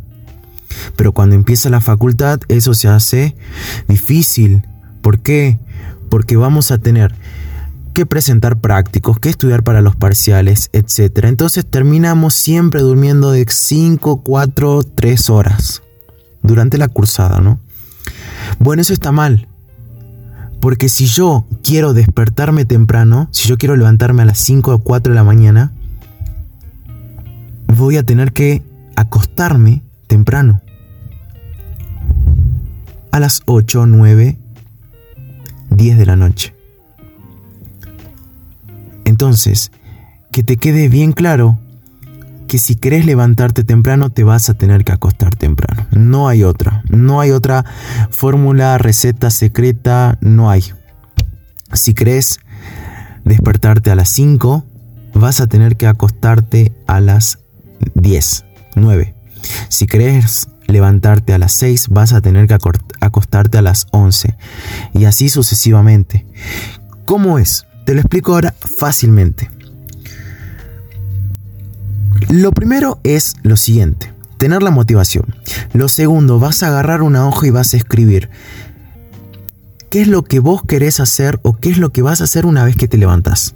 Pero 0.96 1.12
cuando 1.12 1.34
empieza 1.34 1.72
la 1.72 1.82
facultad 1.82 2.40
eso 2.50 2.76
se 2.76 2.88
hace 2.88 3.36
difícil. 3.88 4.64
¿Por 5.02 5.22
qué? 5.22 5.58
Porque 6.08 6.38
vamos 6.38 6.70
a 6.70 6.78
tener 6.78 7.16
que 7.94 8.06
presentar 8.06 8.60
prácticos, 8.60 9.20
que 9.20 9.30
estudiar 9.30 9.64
para 9.64 9.82
los 9.82 9.96
parciales, 9.96 10.70
etc. 10.74 11.26
Entonces 11.26 11.66
terminamos 11.66 12.34
siempre 12.34 12.82
durmiendo 12.82 13.32
de 13.32 13.46
5, 13.48 14.22
4, 14.24 14.84
3 14.84 15.30
horas 15.30 15.82
durante 16.42 16.78
la 16.78 16.88
cursada, 16.88 17.42
¿no? 17.42 17.60
Bueno, 18.60 18.82
eso 18.82 18.94
está 18.94 19.12
mal. 19.12 19.48
Porque 20.60 20.90
si 20.90 21.08
yo 21.08 21.46
quiero 21.64 21.94
despertarme 21.94 22.66
temprano, 22.66 23.28
si 23.32 23.50
yo 23.50 23.58
quiero 23.58 23.76
levantarme 23.76 24.22
a 24.22 24.26
las 24.26 24.38
5 24.40 24.76
o 24.76 24.80
4 24.80 25.14
de 25.14 25.16
la 25.16 25.24
mañana, 25.24 25.74
voy 27.68 27.98
a 27.98 28.04
tener 28.04 28.32
que 28.32 28.62
acostarme 28.96 29.82
temprano. 30.08 30.62
A 33.12 33.20
las 33.20 33.42
8, 33.46 33.88
9, 33.88 34.38
10 35.72 35.98
de 35.98 36.06
la 36.06 36.16
noche. 36.16 36.61
Entonces, 39.12 39.74
que 40.32 40.42
te 40.42 40.56
quede 40.56 40.88
bien 40.88 41.12
claro 41.12 41.60
que 42.48 42.58
si 42.58 42.76
querés 42.76 43.06
levantarte 43.06 43.66
temprano 43.66 44.10
te 44.10 44.24
vas 44.24 44.50
a 44.50 44.54
tener 44.54 44.86
que 44.86 44.94
acostar 44.94 45.36
temprano. 45.36 45.86
No 45.92 46.30
hay 46.30 46.44
otra. 46.44 46.82
No 46.90 47.20
hay 47.20 47.32
otra 47.32 47.66
fórmula, 48.10 48.78
receta 48.78 49.30
secreta, 49.30 50.18
no 50.22 50.50
hay. 50.50 50.64
Si 51.74 51.94
querés 51.94 52.40
despertarte 53.26 53.92
a 53.92 53.96
las 53.96 54.08
5, 54.08 54.64
vas 55.14 55.42
a 55.42 55.48
tener 55.48 55.76
que 55.76 55.88
acostarte 55.88 56.72
a 56.88 57.02
las 57.02 57.40
10, 57.96 58.46
9. 58.76 59.14
Si 59.68 59.88
querés 59.88 60.48
levantarte 60.68 61.34
a 61.34 61.38
las 61.38 61.52
6, 61.52 61.90
vas 61.90 62.14
a 62.14 62.22
tener 62.22 62.48
que 62.48 62.58
acostarte 63.02 63.58
a 63.58 63.62
las 63.62 63.88
11. 63.92 64.38
Y 64.94 65.04
así 65.04 65.28
sucesivamente. 65.28 66.26
¿Cómo 67.04 67.40
es? 67.40 67.66
Te 67.86 67.94
lo 67.94 68.02
explico 68.02 68.34
ahora 68.34 68.54
fácilmente. 68.78 69.50
Lo 72.30 72.52
primero 72.52 73.00
es 73.04 73.36
lo 73.44 73.58
siguiente, 73.58 74.14
tener 74.38 74.64
la 74.64 74.72
motivación. 74.72 75.36
Lo 75.74 75.90
segundo, 75.90 76.40
vas 76.40 76.64
a 76.64 76.68
agarrar 76.68 77.02
una 77.02 77.28
hoja 77.28 77.48
y 77.48 77.50
vas 77.50 77.74
a 77.74 77.78
escribir 77.78 78.30
qué 79.90 80.02
es 80.02 80.08
lo 80.08 80.24
que 80.24 80.40
vos 80.40 80.62
querés 80.66 81.00
hacer 81.00 81.40
o 81.44 81.58
qué 81.58 81.70
es 81.70 81.78
lo 81.78 81.92
que 81.92 82.02
vas 82.02 82.22
a 82.22 82.26
hacer 82.26 82.46
una 82.46 82.64
vez 82.64 82.76
que 82.78 82.88
te 82.88 82.98
levantas. 82.98 83.56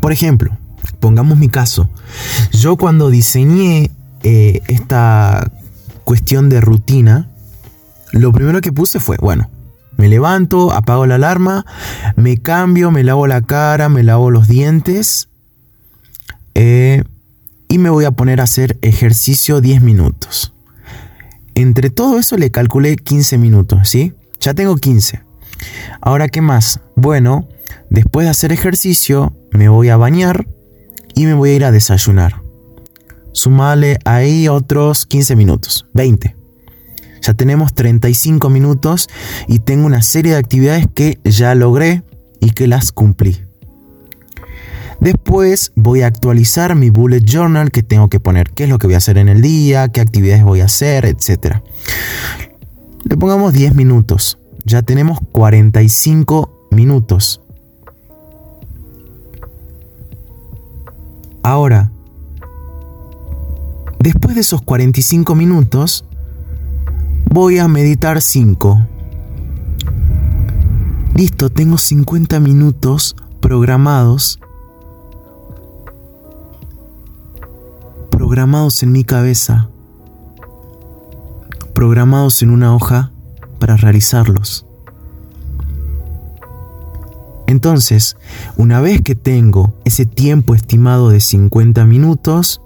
Por 0.00 0.12
ejemplo, 0.12 0.56
pongamos 1.00 1.36
mi 1.36 1.48
caso. 1.48 1.90
Yo 2.52 2.76
cuando 2.76 3.10
diseñé 3.10 3.90
eh, 4.22 4.62
esta 4.68 5.50
cuestión 6.04 6.48
de 6.48 6.60
rutina, 6.60 7.28
lo 8.12 8.32
primero 8.32 8.60
que 8.60 8.72
puse 8.72 9.00
fue, 9.00 9.16
bueno, 9.18 9.50
me 9.96 10.08
levanto, 10.08 10.72
apago 10.72 11.06
la 11.06 11.16
alarma, 11.16 11.64
me 12.16 12.38
cambio, 12.38 12.90
me 12.90 13.02
lavo 13.02 13.26
la 13.26 13.40
cara, 13.42 13.88
me 13.88 14.02
lavo 14.02 14.30
los 14.30 14.48
dientes 14.48 15.28
eh, 16.54 17.04
y 17.68 17.78
me 17.78 17.90
voy 17.90 18.04
a 18.04 18.12
poner 18.12 18.40
a 18.40 18.44
hacer 18.44 18.78
ejercicio 18.82 19.60
10 19.60 19.82
minutos. 19.82 20.54
Entre 21.54 21.90
todo 21.90 22.18
eso 22.18 22.36
le 22.36 22.50
calculé 22.50 22.96
15 22.96 23.38
minutos, 23.38 23.88
¿sí? 23.88 24.12
Ya 24.40 24.54
tengo 24.54 24.76
15. 24.76 25.22
Ahora, 26.00 26.28
¿qué 26.28 26.42
más? 26.42 26.80
Bueno, 26.94 27.48
después 27.88 28.26
de 28.26 28.30
hacer 28.30 28.52
ejercicio, 28.52 29.34
me 29.50 29.68
voy 29.68 29.88
a 29.88 29.96
bañar 29.96 30.46
y 31.14 31.24
me 31.24 31.34
voy 31.34 31.50
a 31.50 31.54
ir 31.54 31.64
a 31.64 31.72
desayunar. 31.72 32.42
Sumale 33.32 33.98
ahí 34.04 34.48
otros 34.48 35.06
15 35.06 35.36
minutos, 35.36 35.86
20. 35.94 36.35
Ya 37.26 37.34
tenemos 37.34 37.74
35 37.74 38.48
minutos 38.50 39.08
y 39.48 39.58
tengo 39.58 39.84
una 39.84 40.00
serie 40.00 40.34
de 40.34 40.38
actividades 40.38 40.86
que 40.94 41.18
ya 41.24 41.56
logré 41.56 42.04
y 42.38 42.50
que 42.50 42.68
las 42.68 42.92
cumplí. 42.92 43.36
Después 45.00 45.72
voy 45.74 46.02
a 46.02 46.06
actualizar 46.06 46.76
mi 46.76 46.90
bullet 46.90 47.24
journal 47.24 47.72
que 47.72 47.82
tengo 47.82 48.08
que 48.08 48.20
poner 48.20 48.50
qué 48.50 48.62
es 48.64 48.70
lo 48.70 48.78
que 48.78 48.86
voy 48.86 48.94
a 48.94 48.98
hacer 48.98 49.18
en 49.18 49.28
el 49.28 49.42
día, 49.42 49.88
qué 49.88 50.00
actividades 50.00 50.44
voy 50.44 50.60
a 50.60 50.66
hacer, 50.66 51.04
etc. 51.04 51.56
Le 53.02 53.16
pongamos 53.16 53.52
10 53.52 53.74
minutos. 53.74 54.38
Ya 54.64 54.82
tenemos 54.82 55.18
45 55.32 56.68
minutos. 56.70 57.40
Ahora, 61.42 61.90
Después 64.06 64.36
de 64.36 64.42
esos 64.42 64.62
45 64.62 65.34
minutos, 65.34 66.04
voy 67.30 67.58
a 67.58 67.68
meditar 67.68 68.22
5. 68.22 68.86
Listo, 71.14 71.50
tengo 71.50 71.78
50 71.78 72.40
minutos 72.40 73.16
programados. 73.40 74.40
Programados 78.10 78.82
en 78.82 78.92
mi 78.92 79.04
cabeza. 79.04 79.68
Programados 81.74 82.42
en 82.42 82.50
una 82.50 82.74
hoja 82.74 83.12
para 83.58 83.76
realizarlos. 83.76 84.66
Entonces, 87.46 88.16
una 88.56 88.80
vez 88.80 89.02
que 89.02 89.14
tengo 89.14 89.72
ese 89.84 90.04
tiempo 90.04 90.54
estimado 90.54 91.10
de 91.10 91.20
50 91.20 91.84
minutos, 91.84 92.60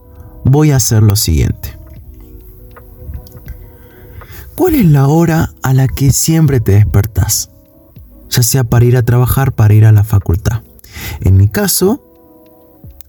voy 0.44 0.70
a 0.70 0.76
hacer 0.76 1.02
lo 1.02 1.16
siguiente. 1.16 1.79
¿Cuál 4.60 4.74
es 4.74 4.84
la 4.84 5.08
hora 5.08 5.54
a 5.62 5.72
la 5.72 5.88
que 5.88 6.12
siempre 6.12 6.60
te 6.60 6.72
despertas? 6.72 7.48
Ya 8.28 8.42
sea 8.42 8.62
para 8.62 8.84
ir 8.84 8.94
a 8.98 9.02
trabajar, 9.02 9.52
para 9.52 9.72
ir 9.72 9.86
a 9.86 9.90
la 9.90 10.04
facultad. 10.04 10.60
En 11.22 11.38
mi 11.38 11.48
caso, 11.48 12.04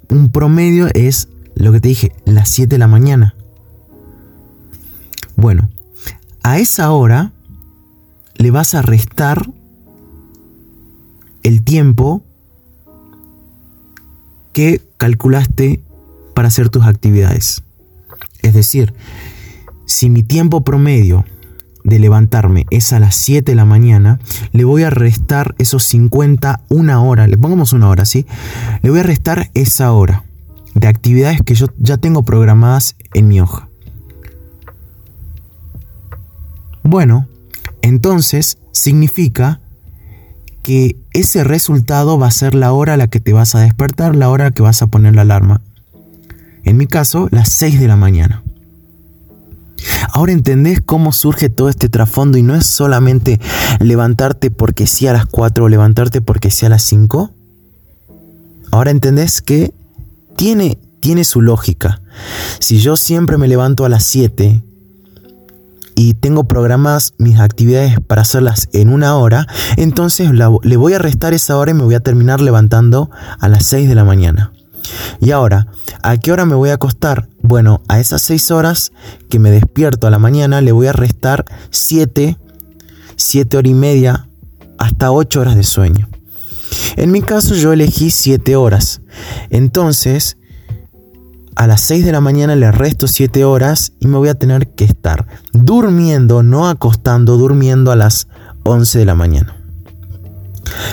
un 0.07 0.31
promedio 0.31 0.87
es 0.93 1.27
lo 1.55 1.73
que 1.73 1.81
te 1.81 1.89
dije, 1.89 2.15
las 2.23 2.47
7 2.51 2.69
de 2.69 2.77
la 2.77 2.87
mañana. 2.87 3.35
Bueno, 5.35 5.69
a 6.41 6.57
esa 6.57 6.89
hora 6.93 7.33
le 8.37 8.49
vas 8.49 8.73
a 8.73 8.81
restar 8.81 9.45
el 11.43 11.63
tiempo 11.65 12.23
que 14.53 14.81
calculaste 14.95 15.81
para 16.33 16.47
hacer 16.47 16.69
tus 16.69 16.85
actividades. 16.85 17.61
Es 18.41 18.53
decir, 18.53 18.93
si 19.85 20.09
mi 20.09 20.23
tiempo 20.23 20.63
promedio 20.63 21.25
de 21.83 21.99
levantarme 21.99 22.65
es 22.69 22.93
a 22.93 22.99
las 22.99 23.15
7 23.15 23.51
de 23.51 23.55
la 23.55 23.65
mañana, 23.65 24.19
le 24.51 24.63
voy 24.63 24.83
a 24.83 24.89
restar 24.89 25.55
esos 25.57 25.83
50, 25.83 26.61
una 26.69 27.01
hora, 27.01 27.27
le 27.27 27.37
pongamos 27.37 27.73
una 27.73 27.89
hora, 27.89 28.05
¿sí? 28.05 28.25
Le 28.81 28.89
voy 28.89 28.99
a 28.99 29.03
restar 29.03 29.49
esa 29.53 29.91
hora 29.91 30.23
de 30.75 30.87
actividades 30.87 31.41
que 31.41 31.55
yo 31.55 31.67
ya 31.77 31.97
tengo 31.97 32.23
programadas 32.23 32.95
en 33.13 33.27
mi 33.27 33.41
hoja. 33.41 33.69
Bueno, 36.83 37.27
entonces 37.81 38.57
significa 38.71 39.59
que 40.63 40.97
ese 41.13 41.43
resultado 41.43 42.19
va 42.19 42.27
a 42.27 42.31
ser 42.31 42.53
la 42.53 42.71
hora 42.73 42.93
a 42.93 42.97
la 42.97 43.07
que 43.07 43.19
te 43.19 43.33
vas 43.33 43.55
a 43.55 43.61
despertar, 43.61 44.15
la 44.15 44.29
hora 44.29 44.45
a 44.45 44.47
la 44.49 44.53
que 44.53 44.61
vas 44.61 44.81
a 44.81 44.87
poner 44.87 45.15
la 45.15 45.23
alarma. 45.23 45.61
En 46.63 46.77
mi 46.77 46.87
caso, 46.87 47.27
las 47.31 47.49
6 47.49 47.79
de 47.79 47.87
la 47.87 47.95
mañana. 47.95 48.43
Ahora 50.13 50.31
entendés 50.31 50.81
cómo 50.81 51.11
surge 51.11 51.49
todo 51.49 51.69
este 51.69 51.89
trasfondo 51.89 52.37
y 52.37 52.43
no 52.43 52.55
es 52.55 52.65
solamente 52.65 53.39
levantarte 53.79 54.51
porque 54.51 54.87
sí 54.87 55.07
a 55.07 55.13
las 55.13 55.25
4 55.25 55.65
o 55.65 55.69
levantarte 55.69 56.21
porque 56.21 56.51
sí 56.51 56.65
a 56.65 56.69
las 56.69 56.83
5. 56.83 57.31
Ahora 58.71 58.91
entendés 58.91 59.41
que 59.41 59.73
tiene, 60.35 60.77
tiene 60.99 61.23
su 61.23 61.41
lógica. 61.41 62.01
Si 62.59 62.79
yo 62.79 62.95
siempre 62.95 63.37
me 63.37 63.47
levanto 63.47 63.85
a 63.85 63.89
las 63.89 64.03
7 64.03 64.63
y 65.95 66.13
tengo 66.15 66.45
programadas 66.45 67.13
mis 67.17 67.39
actividades 67.39 67.99
para 67.99 68.21
hacerlas 68.21 68.69
en 68.73 68.89
una 68.89 69.15
hora, 69.17 69.47
entonces 69.77 70.31
le 70.31 70.77
voy 70.77 70.93
a 70.93 70.99
restar 70.99 71.33
esa 71.33 71.57
hora 71.57 71.71
y 71.71 71.75
me 71.75 71.83
voy 71.83 71.95
a 71.95 71.99
terminar 71.99 72.41
levantando 72.41 73.11
a 73.39 73.49
las 73.49 73.65
6 73.65 73.89
de 73.89 73.95
la 73.95 74.03
mañana. 74.03 74.51
Y 75.19 75.31
ahora, 75.31 75.67
¿a 76.01 76.17
qué 76.17 76.31
hora 76.31 76.45
me 76.45 76.55
voy 76.55 76.69
a 76.69 76.75
acostar? 76.75 77.27
Bueno, 77.51 77.81
a 77.89 77.99
esas 77.99 78.21
6 78.21 78.49
horas 78.51 78.93
que 79.29 79.37
me 79.37 79.51
despierto 79.51 80.07
a 80.07 80.09
la 80.09 80.19
mañana 80.19 80.61
le 80.61 80.71
voy 80.71 80.87
a 80.87 80.93
restar 80.93 81.43
7, 81.69 82.37
7 83.17 83.57
horas 83.57 83.69
y 83.69 83.73
media, 83.73 84.29
hasta 84.77 85.11
8 85.11 85.41
horas 85.41 85.57
de 85.57 85.63
sueño. 85.63 86.07
En 86.95 87.11
mi 87.11 87.21
caso 87.21 87.53
yo 87.55 87.73
elegí 87.73 88.09
7 88.09 88.55
horas. 88.55 89.01
Entonces, 89.49 90.37
a 91.57 91.67
las 91.67 91.81
6 91.81 92.05
de 92.05 92.13
la 92.13 92.21
mañana 92.21 92.55
le 92.55 92.71
resto 92.71 93.09
7 93.09 93.43
horas 93.43 93.91
y 93.99 94.07
me 94.07 94.15
voy 94.15 94.29
a 94.29 94.35
tener 94.35 94.69
que 94.69 94.85
estar 94.85 95.27
durmiendo, 95.51 96.43
no 96.43 96.69
acostando, 96.69 97.35
durmiendo 97.35 97.91
a 97.91 97.97
las 97.97 98.29
11 98.63 98.97
de 98.97 99.05
la 99.05 99.15
mañana. 99.15 99.57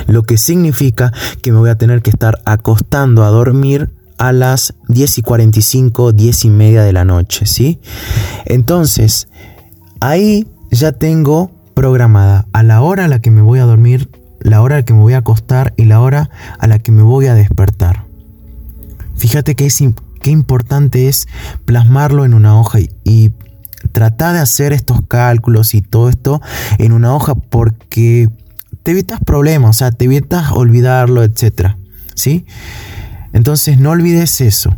Lo 0.09 0.24
que 0.24 0.37
significa 0.37 1.12
que 1.40 1.52
me 1.52 1.59
voy 1.59 1.70
a 1.70 1.78
tener 1.78 2.02
que 2.02 2.11
estar 2.11 2.40
acostando 2.44 3.22
a 3.22 3.28
dormir 3.28 3.96
a 4.18 4.33
las 4.33 4.74
10 4.88 5.18
y 5.18 5.22
45, 5.22 6.12
10 6.12 6.44
y 6.44 6.50
media 6.50 6.83
de 6.83 6.92
la 6.92 7.04
noche, 7.04 7.46
¿sí? 7.46 7.81
Entonces, 8.44 9.28
ahí 10.00 10.46
ya 10.70 10.92
tengo 10.92 11.50
programada 11.74 12.46
a 12.52 12.62
la 12.62 12.83
hora 12.83 13.04
a 13.04 13.09
la 13.09 13.20
que 13.20 13.31
me 13.31 13.40
voy 13.40 13.61
a 13.61 13.64
dormir, 13.64 14.11
la 14.40 14.61
hora 14.61 14.76
a 14.76 14.78
la 14.81 14.85
que 14.85 14.94
me 14.94 15.00
voy 15.00 15.14
a 15.14 15.18
acostar 15.18 15.72
y 15.76 15.85
la 15.85 16.00
hora 16.00 16.31
a 16.59 16.66
la 16.66 16.78
que 16.81 16.92
me 16.92 17.02
voy 17.02 17.26
a 17.26 17.35
despertar. 17.35 18.07
Fíjate 19.16 19.54
que 19.54 19.68
qué 20.20 20.31
importante 20.31 21.09
es 21.09 21.28
plasmarlo 21.64 22.24
en 22.24 22.35
una 22.35 22.59
hoja 22.59 22.81
y, 22.81 22.90
y 23.04 23.33
tratar 23.92 24.35
de 24.35 24.40
hacer 24.40 24.72
estos 24.72 25.02
cálculos 25.07 25.74
y 25.74 25.83
todo 25.83 26.09
esto 26.09 26.40
en 26.78 26.92
una 26.92 27.14
hoja 27.14 27.35
porque 27.35 28.28
te 28.83 28.92
evitas 28.92 29.20
problemas, 29.20 29.70
o 29.70 29.72
sea, 29.72 29.90
te 29.92 30.07
evitas 30.07 30.52
olvidarlo, 30.52 31.22
etc. 31.22 31.76
¿Sí? 32.14 32.46
Entonces 33.32 33.78
no 33.78 33.90
olvides 33.90 34.40
eso. 34.40 34.74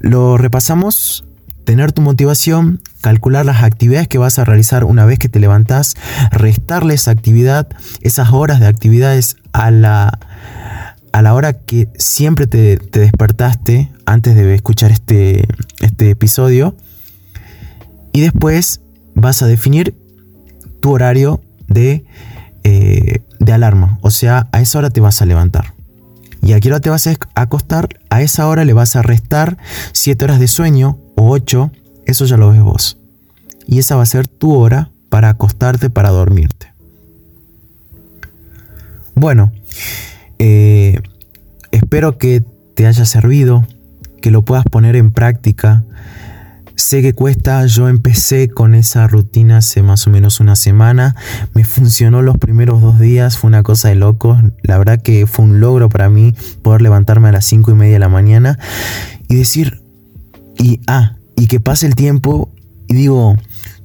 Lo 0.00 0.36
repasamos, 0.36 1.24
tener 1.64 1.92
tu 1.92 2.02
motivación, 2.02 2.80
calcular 3.00 3.46
las 3.46 3.62
actividades 3.62 4.08
que 4.08 4.18
vas 4.18 4.38
a 4.38 4.44
realizar 4.44 4.84
una 4.84 5.04
vez 5.04 5.18
que 5.18 5.28
te 5.28 5.40
levantas, 5.40 5.96
restarle 6.30 6.94
esa 6.94 7.10
actividad, 7.10 7.68
esas 8.00 8.32
horas 8.32 8.60
de 8.60 8.66
actividades 8.66 9.36
a 9.52 9.70
la, 9.70 10.18
a 11.12 11.22
la 11.22 11.34
hora 11.34 11.54
que 11.54 11.88
siempre 11.98 12.46
te, 12.46 12.76
despertaste 12.76 13.90
antes 14.04 14.34
de 14.34 14.54
escuchar 14.54 14.90
este, 14.90 15.46
este 15.80 16.10
episodio. 16.10 16.76
Y 18.12 18.20
después 18.20 18.80
vas 19.14 19.42
a 19.42 19.46
definir 19.46 19.94
tu 20.80 20.92
horario 20.92 21.40
de 21.68 22.04
eh, 22.68 23.20
de 23.38 23.52
alarma. 23.52 23.96
O 24.02 24.10
sea, 24.10 24.48
a 24.50 24.60
esa 24.60 24.78
hora 24.80 24.90
te 24.90 25.00
vas 25.00 25.22
a 25.22 25.24
levantar. 25.24 25.75
Y 26.46 26.52
a 26.52 26.60
qué 26.60 26.68
hora 26.68 26.78
te 26.78 26.90
vas 26.90 27.08
a 27.08 27.16
acostar, 27.34 27.88
a 28.08 28.22
esa 28.22 28.46
hora 28.46 28.64
le 28.64 28.72
vas 28.72 28.94
a 28.94 29.02
restar 29.02 29.58
7 29.90 30.24
horas 30.24 30.38
de 30.38 30.46
sueño 30.46 30.96
o 31.16 31.28
8, 31.30 31.72
eso 32.06 32.24
ya 32.24 32.36
lo 32.36 32.52
ves 32.52 32.60
vos. 32.60 32.98
Y 33.66 33.80
esa 33.80 33.96
va 33.96 34.04
a 34.04 34.06
ser 34.06 34.28
tu 34.28 34.54
hora 34.54 34.90
para 35.08 35.28
acostarte, 35.30 35.90
para 35.90 36.10
dormirte. 36.10 36.72
Bueno, 39.16 39.52
eh, 40.38 41.00
espero 41.72 42.16
que 42.16 42.44
te 42.76 42.86
haya 42.86 43.06
servido, 43.06 43.66
que 44.22 44.30
lo 44.30 44.42
puedas 44.42 44.66
poner 44.66 44.94
en 44.94 45.10
práctica. 45.10 45.82
Sé 46.86 47.02
que 47.02 47.14
cuesta, 47.14 47.66
yo 47.66 47.88
empecé 47.88 48.48
con 48.48 48.76
esa 48.76 49.08
rutina 49.08 49.56
hace 49.56 49.82
más 49.82 50.06
o 50.06 50.10
menos 50.10 50.38
una 50.38 50.54
semana, 50.54 51.16
me 51.52 51.64
funcionó 51.64 52.22
los 52.22 52.38
primeros 52.38 52.80
dos 52.80 53.00
días, 53.00 53.38
fue 53.38 53.48
una 53.48 53.64
cosa 53.64 53.88
de 53.88 53.96
locos, 53.96 54.38
la 54.62 54.78
verdad 54.78 55.02
que 55.02 55.26
fue 55.26 55.46
un 55.46 55.58
logro 55.58 55.88
para 55.88 56.08
mí 56.10 56.32
poder 56.62 56.82
levantarme 56.82 57.28
a 57.28 57.32
las 57.32 57.44
cinco 57.44 57.72
y 57.72 57.74
media 57.74 57.94
de 57.94 57.98
la 57.98 58.08
mañana 58.08 58.60
y 59.28 59.34
decir, 59.34 59.82
y 60.60 60.78
ah, 60.86 61.16
y 61.34 61.48
que 61.48 61.58
pase 61.58 61.88
el 61.88 61.96
tiempo 61.96 62.52
y 62.86 62.94
digo, 62.94 63.36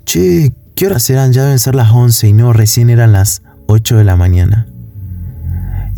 che, 0.05 0.53
¿qué 0.75 0.85
horas 0.85 1.01
serán? 1.01 1.33
Ya 1.33 1.41
deben 1.41 1.57
ser 1.57 1.73
las 1.73 1.89
11 1.89 2.27
y 2.27 2.33
no, 2.33 2.53
recién 2.53 2.91
eran 2.91 3.13
las 3.13 3.41
8 3.65 3.97
de 3.97 4.03
la 4.03 4.15
mañana. 4.15 4.67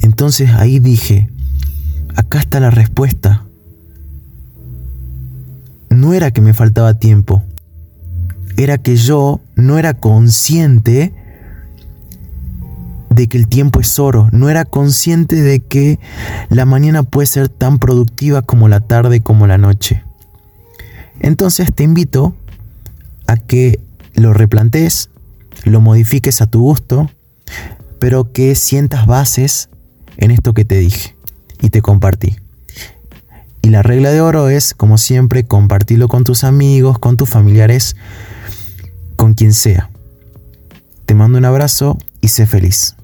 Entonces 0.01 0.51
ahí 0.51 0.79
dije, 0.79 1.29
acá 2.15 2.39
está 2.39 2.61
la 2.61 2.69
respuesta 2.69 3.43
no 5.93 6.13
era 6.13 6.31
que 6.31 6.41
me 6.41 6.53
faltaba 6.53 6.95
tiempo, 6.95 7.43
era 8.57 8.77
que 8.77 8.95
yo 8.95 9.41
no 9.55 9.77
era 9.77 9.93
consciente 9.93 11.13
de 13.09 13.27
que 13.27 13.37
el 13.37 13.47
tiempo 13.47 13.79
es 13.79 13.99
oro, 13.99 14.27
no 14.31 14.49
era 14.49 14.65
consciente 14.65 15.41
de 15.41 15.59
que 15.59 15.99
la 16.49 16.65
mañana 16.65 17.03
puede 17.03 17.27
ser 17.27 17.49
tan 17.49 17.79
productiva 17.79 18.41
como 18.41 18.67
la 18.67 18.79
tarde 18.79 19.21
como 19.21 19.47
la 19.47 19.57
noche. 19.57 20.03
Entonces 21.19 21.73
te 21.73 21.83
invito 21.83 22.35
a 23.27 23.37
que 23.37 23.79
lo 24.15 24.33
replantes, 24.33 25.09
lo 25.63 25.79
modifiques 25.79 26.41
a 26.41 26.47
tu 26.47 26.61
gusto, 26.61 27.09
pero 27.99 28.31
que 28.33 28.55
sientas 28.55 29.05
bases 29.05 29.69
en 30.17 30.31
esto 30.31 30.53
que 30.53 30.65
te 30.65 30.79
dije 30.79 31.15
y 31.61 31.69
te 31.69 31.81
compartí. 31.81 32.42
Y 33.63 33.69
la 33.69 33.81
regla 33.81 34.11
de 34.11 34.19
oro 34.19 34.49
es, 34.49 34.73
como 34.73 34.97
siempre, 34.97 35.45
compartirlo 35.45 36.09
con 36.09 36.25
tus 36.25 36.43
amigos, 36.43 36.99
con 36.99 37.15
tus 37.15 37.29
familiares, 37.29 37.95
con 39.15 39.33
quien 39.33 39.53
sea. 39.53 39.89
Te 41.05 41.15
mando 41.15 41.37
un 41.37 41.45
abrazo 41.45 41.97
y 42.19 42.27
sé 42.27 42.45
feliz. 42.45 42.95